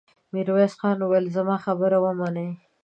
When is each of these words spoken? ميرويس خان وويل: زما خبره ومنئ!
ميرويس 0.33 0.73
خان 0.79 0.97
وويل: 1.01 1.25
زما 1.35 1.55
خبره 1.65 1.97
ومنئ! 2.05 2.49